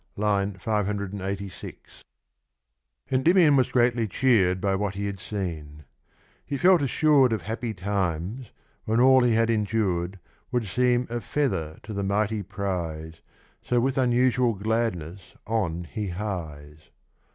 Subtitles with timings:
[0.17, 0.53] (II.
[0.57, 1.79] 586)
[3.11, 5.83] Endymion was greatly cheered by what he had seen:
[6.43, 8.49] he felt assur'd Of happy times,
[8.85, 10.17] when all he had endur'd,
[10.51, 13.21] Would seem a feather to the mighty prize.
[13.61, 16.89] So with unusual gladness on he hies.